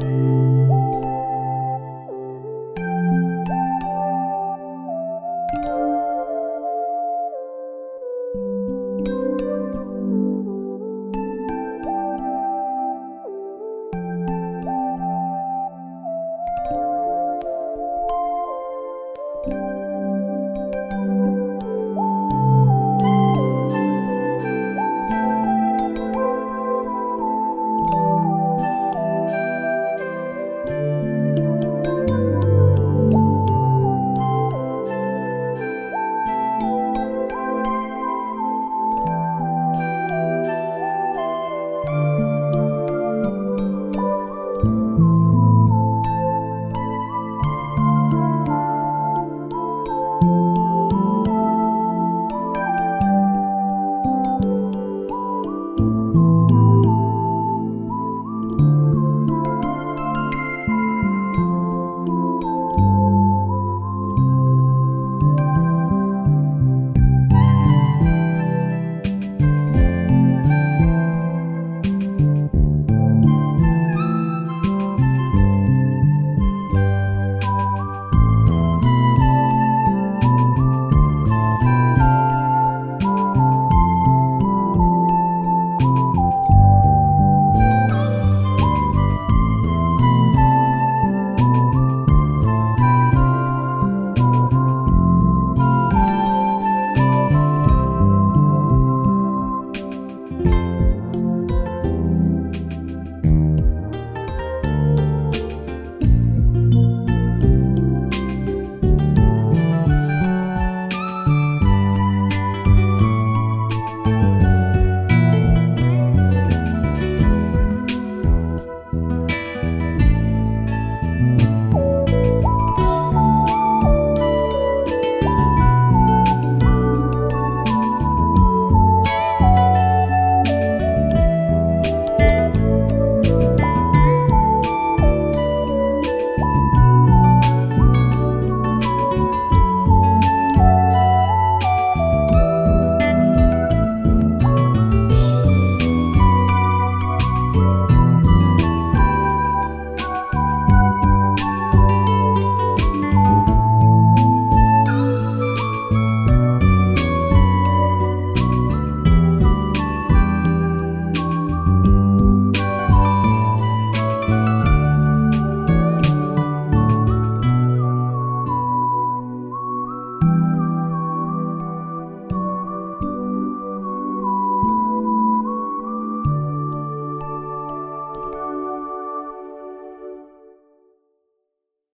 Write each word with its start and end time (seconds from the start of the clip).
you 0.00 0.37